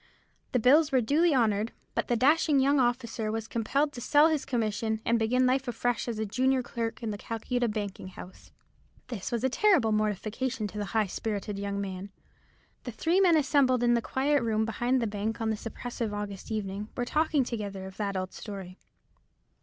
The 0.51 0.59
bills 0.59 0.91
were 0.91 0.99
duly 0.99 1.31
honoured; 1.35 1.73
but 1.93 2.07
the 2.07 2.15
dashing 2.15 2.59
young 2.59 2.79
officer 2.79 3.31
was 3.31 3.47
compelled 3.47 3.93
to 3.93 4.01
sell 4.01 4.29
his 4.29 4.45
commission, 4.45 4.99
and 5.05 5.19
begin 5.19 5.45
life 5.45 5.67
afresh 5.67 6.07
as 6.07 6.17
a 6.17 6.25
junior 6.25 6.63
clerk 6.63 7.03
in 7.03 7.11
the 7.11 7.19
Calcutta 7.19 7.67
banking 7.67 8.07
house. 8.07 8.51
This 9.09 9.31
was 9.31 9.43
a 9.43 9.47
terrible 9.49 9.91
mortification 9.91 10.65
to 10.69 10.79
the 10.79 10.85
high 10.97 11.05
spirited 11.05 11.59
young 11.59 11.79
man. 11.79 12.09
The 12.83 12.91
three 12.91 13.19
men 13.21 13.37
assembled 13.37 13.83
in 13.83 13.93
the 13.93 14.01
quiet 14.01 14.41
room 14.41 14.65
behind 14.65 15.03
the 15.03 15.05
bank 15.05 15.39
on 15.39 15.51
this 15.51 15.67
oppressive 15.67 16.15
August 16.15 16.49
evening 16.51 16.89
were 16.97 17.05
talking 17.05 17.43
together 17.43 17.85
of 17.85 17.97
that 17.97 18.17
old 18.17 18.33
story. 18.33 18.79